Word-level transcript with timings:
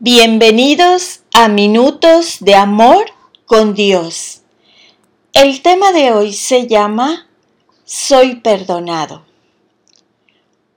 Bienvenidos 0.00 1.22
a 1.32 1.48
Minutos 1.48 2.36
de 2.38 2.54
Amor 2.54 3.06
con 3.46 3.74
Dios. 3.74 4.42
El 5.32 5.60
tema 5.60 5.90
de 5.90 6.12
hoy 6.12 6.34
se 6.34 6.68
llama 6.68 7.26
Soy 7.84 8.36
perdonado. 8.36 9.24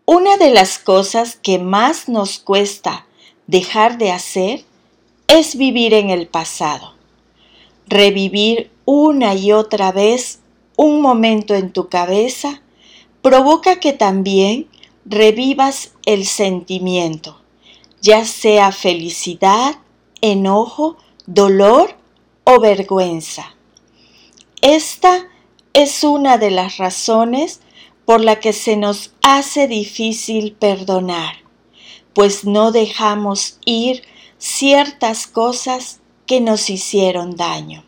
Una 0.05 0.37
de 0.37 0.49
las 0.49 0.79
cosas 0.79 1.35
que 1.35 1.59
más 1.59 2.09
nos 2.09 2.39
cuesta 2.39 3.05
dejar 3.45 3.99
de 3.99 4.11
hacer 4.11 4.65
es 5.27 5.55
vivir 5.55 5.93
en 5.93 6.09
el 6.09 6.25
pasado. 6.25 6.95
Revivir 7.85 8.71
una 8.85 9.35
y 9.35 9.51
otra 9.51 9.91
vez 9.91 10.39
un 10.75 10.99
momento 10.99 11.53
en 11.53 11.71
tu 11.71 11.89
cabeza 11.89 12.63
provoca 13.21 13.79
que 13.79 13.93
también 13.93 14.67
revivas 15.05 15.91
el 16.07 16.25
sentimiento 16.25 17.40
ya 18.01 18.25
sea 18.25 18.71
felicidad, 18.71 19.75
enojo, 20.21 20.97
dolor 21.25 21.95
o 22.43 22.59
vergüenza. 22.59 23.55
Esta 24.61 25.27
es 25.73 26.03
una 26.03 26.37
de 26.37 26.51
las 26.51 26.77
razones 26.77 27.61
por 28.05 28.21
la 28.21 28.39
que 28.39 28.53
se 28.53 28.75
nos 28.75 29.13
hace 29.21 29.67
difícil 29.67 30.53
perdonar, 30.53 31.35
pues 32.13 32.43
no 32.45 32.71
dejamos 32.71 33.59
ir 33.65 34.03
ciertas 34.37 35.27
cosas 35.27 35.99
que 36.25 36.41
nos 36.41 36.69
hicieron 36.69 37.35
daño. 37.35 37.85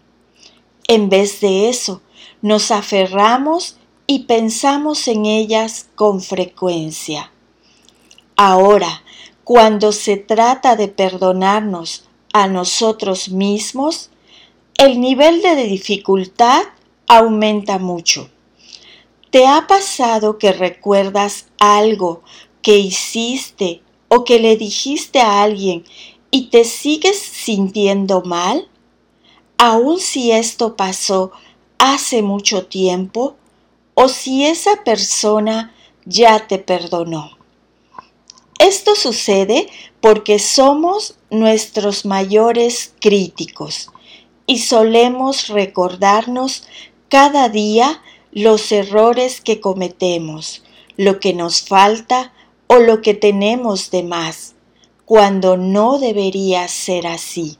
En 0.87 1.09
vez 1.09 1.41
de 1.41 1.69
eso, 1.69 2.01
nos 2.41 2.71
aferramos 2.71 3.77
y 4.05 4.19
pensamos 4.19 5.07
en 5.07 5.25
ellas 5.25 5.87
con 5.95 6.21
frecuencia. 6.21 7.31
Ahora, 8.35 9.03
cuando 9.43 9.91
se 9.91 10.17
trata 10.17 10.75
de 10.75 10.87
perdonarnos 10.87 12.05
a 12.33 12.47
nosotros 12.47 13.29
mismos, 13.29 14.09
el 14.77 14.99
nivel 14.99 15.41
de 15.41 15.55
dificultad 15.55 16.63
aumenta 17.07 17.77
mucho. 17.77 18.29
¿Te 19.29 19.47
ha 19.47 19.67
pasado 19.67 20.37
que 20.37 20.51
recuerdas 20.51 21.47
algo 21.59 22.21
que 22.61 22.77
hiciste 22.77 23.81
o 24.07 24.23
que 24.23 24.39
le 24.39 24.57
dijiste 24.57 25.19
a 25.19 25.41
alguien 25.43 25.83
y 26.31 26.47
te 26.47 26.63
sigues 26.63 27.19
sintiendo 27.19 28.21
mal? 28.21 28.67
Aun 29.57 29.99
si 29.99 30.31
esto 30.31 30.75
pasó 30.75 31.31
hace 31.77 32.21
mucho 32.21 32.65
tiempo 32.67 33.35
o 33.93 34.07
si 34.07 34.45
esa 34.45 34.83
persona 34.83 35.73
ya 36.05 36.47
te 36.47 36.59
perdonó. 36.59 37.42
Esto 38.63 38.95
sucede 38.95 39.67
porque 39.99 40.39
somos 40.39 41.17
nuestros 41.29 42.05
mayores 42.05 42.93
críticos 43.01 43.89
y 44.45 44.59
solemos 44.59 45.49
recordarnos 45.49 46.65
cada 47.09 47.49
día 47.49 48.01
los 48.31 48.71
errores 48.71 49.41
que 49.41 49.59
cometemos, 49.59 50.63
lo 50.95 51.19
que 51.19 51.33
nos 51.33 51.61
falta 51.61 52.31
o 52.67 52.77
lo 52.77 53.01
que 53.01 53.13
tenemos 53.13 53.91
de 53.91 54.03
más, 54.03 54.55
cuando 55.03 55.57
no 55.57 55.99
debería 55.99 56.69
ser 56.69 57.05
así. 57.05 57.57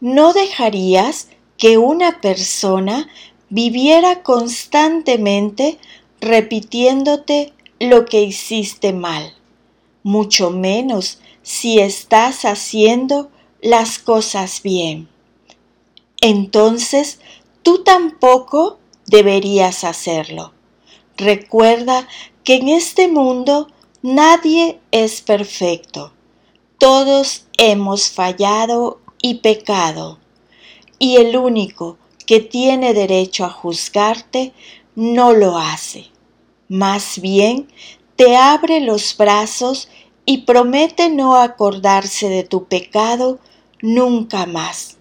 ¿No 0.00 0.32
dejarías 0.32 1.30
que 1.58 1.78
una 1.78 2.20
persona 2.20 3.08
viviera 3.48 4.22
constantemente 4.22 5.78
repitiéndote 6.20 7.52
lo 7.80 8.04
que 8.04 8.22
hiciste 8.22 8.92
mal? 8.92 9.34
Mucho 10.02 10.50
menos 10.50 11.20
si 11.42 11.78
estás 11.78 12.44
haciendo 12.44 13.30
las 13.60 13.98
cosas 13.98 14.62
bien. 14.62 15.08
Entonces, 16.20 17.20
tú 17.62 17.82
tampoco 17.82 18.78
deberías 19.06 19.84
hacerlo. 19.84 20.52
Recuerda 21.16 22.06
que 22.44 22.56
en 22.56 22.68
este 22.68 23.08
mundo 23.08 23.68
nadie 24.02 24.80
es 24.90 25.20
perfecto. 25.20 26.12
Todos 26.78 27.46
hemos 27.58 28.10
fallado 28.10 29.00
y 29.20 29.34
pecado. 29.36 30.18
Y 30.98 31.16
el 31.16 31.36
único 31.36 31.98
que 32.26 32.40
tiene 32.40 32.94
derecho 32.94 33.44
a 33.44 33.50
juzgarte 33.50 34.52
no 34.94 35.32
lo 35.32 35.58
hace. 35.58 36.06
Más 36.68 37.20
bien 37.20 37.68
te 38.20 38.36
abre 38.36 38.80
los 38.80 39.16
brazos 39.16 39.88
y 40.26 40.42
promete 40.42 41.08
no 41.08 41.36
acordarse 41.36 42.28
de 42.28 42.44
tu 42.44 42.66
pecado 42.66 43.38
nunca 43.80 44.44
más. 44.44 44.98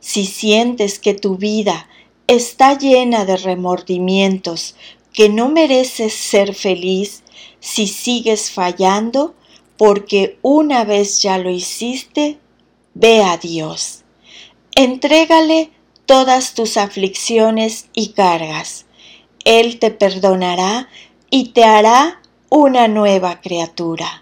Si 0.00 0.26
sientes 0.26 0.98
que 0.98 1.14
tu 1.14 1.36
vida 1.36 1.88
está 2.26 2.76
llena 2.76 3.24
de 3.24 3.36
remordimientos, 3.36 4.74
que 5.12 5.28
no 5.28 5.50
mereces 5.50 6.14
ser 6.14 6.56
feliz 6.56 7.22
si 7.60 7.86
sigues 7.86 8.50
fallando, 8.50 9.36
porque 9.76 10.36
una 10.42 10.82
vez 10.82 11.22
ya 11.22 11.38
lo 11.38 11.48
hiciste, 11.48 12.40
ve 12.94 13.22
a 13.22 13.36
Dios. 13.36 14.02
Entrégale 14.74 15.70
todas 16.06 16.54
tus 16.54 16.76
aflicciones 16.76 17.86
y 17.94 18.14
cargas. 18.14 18.86
Él 19.44 19.78
te 19.78 19.92
perdonará 19.92 20.88
y 21.30 21.50
te 21.50 21.62
hará 21.62 22.18
una 22.54 22.86
nueva 22.86 23.40
criatura. 23.40 24.20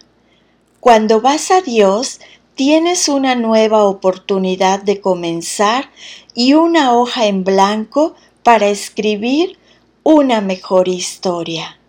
Cuando 0.78 1.20
vas 1.20 1.50
a 1.50 1.62
Dios, 1.62 2.20
tienes 2.54 3.08
una 3.08 3.34
nueva 3.34 3.82
oportunidad 3.82 4.80
de 4.80 5.00
comenzar 5.00 5.90
y 6.32 6.54
una 6.54 6.96
hoja 6.96 7.26
en 7.26 7.42
blanco 7.42 8.14
para 8.44 8.68
escribir 8.68 9.58
una 10.04 10.40
mejor 10.40 10.86
historia. 10.86 11.80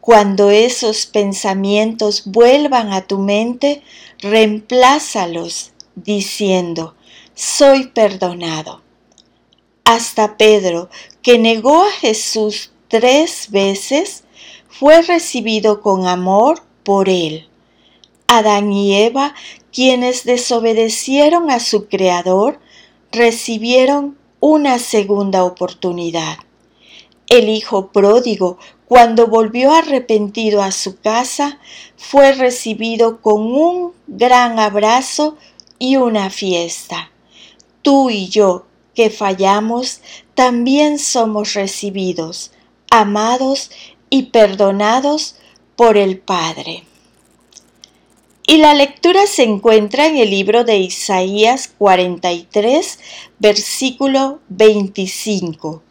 Cuando 0.00 0.50
esos 0.50 1.06
pensamientos 1.06 2.22
vuelvan 2.26 2.92
a 2.92 3.08
tu 3.08 3.18
mente, 3.18 3.82
reemplázalos 4.20 5.72
diciendo, 5.96 6.94
soy 7.34 7.88
perdonado. 7.88 8.80
Hasta 9.84 10.36
Pedro, 10.36 10.88
que 11.20 11.36
negó 11.40 11.82
a 11.82 11.90
Jesús 11.90 12.70
tres 12.86 13.48
veces, 13.50 14.22
fue 14.78 15.02
recibido 15.02 15.80
con 15.80 16.06
amor 16.08 16.62
por 16.82 17.08
él. 17.08 17.46
Adán 18.26 18.72
y 18.72 18.96
Eva, 18.96 19.34
quienes 19.72 20.24
desobedecieron 20.24 21.50
a 21.50 21.60
su 21.60 21.86
Creador, 21.86 22.58
recibieron 23.12 24.18
una 24.40 24.80
segunda 24.80 25.44
oportunidad. 25.44 26.38
El 27.28 27.48
hijo 27.48 27.92
pródigo, 27.92 28.58
cuando 28.86 29.28
volvió 29.28 29.72
arrepentido 29.72 30.60
a 30.60 30.72
su 30.72 30.98
casa, 30.98 31.60
fue 31.96 32.32
recibido 32.32 33.20
con 33.20 33.42
un 33.42 33.92
gran 34.08 34.58
abrazo 34.58 35.36
y 35.78 35.96
una 35.96 36.30
fiesta. 36.30 37.12
Tú 37.82 38.10
y 38.10 38.28
yo, 38.28 38.66
que 38.94 39.10
fallamos, 39.10 40.00
también 40.34 40.98
somos 40.98 41.54
recibidos, 41.54 42.50
amados 42.90 43.70
y 44.10 44.24
perdonados 44.24 45.36
por 45.76 45.96
el 45.96 46.18
Padre. 46.18 46.84
Y 48.46 48.58
la 48.58 48.74
lectura 48.74 49.26
se 49.26 49.42
encuentra 49.42 50.06
en 50.06 50.16
el 50.16 50.30
libro 50.30 50.64
de 50.64 50.76
Isaías 50.76 51.72
43, 51.78 52.98
versículo 53.38 54.40
25. 54.48 55.82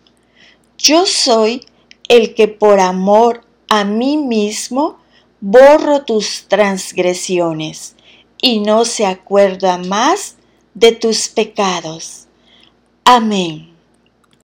Yo 0.78 1.06
soy 1.06 1.66
el 2.08 2.36
que 2.36 2.48
por 2.48 2.80
amor 2.80 3.44
a 3.70 3.84
mí 3.86 4.18
mismo 4.18 5.00
borro 5.42 6.04
tus 6.04 6.46
transgresiones 6.48 7.96
y 8.40 8.60
no 8.60 8.86
se 8.86 9.06
acuerda 9.06 9.78
más 9.78 10.36
de 10.76 10.92
tus 10.92 11.30
pecados. 11.30 12.28
Amén. 13.04 13.73